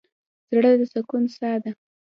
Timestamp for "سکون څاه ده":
0.91-1.71